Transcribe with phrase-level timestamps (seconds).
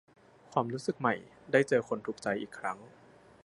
[0.51, 1.15] ความรู้สึกใหม่
[1.51, 2.77] ได้เจอคนถูกใจอีกครั้ง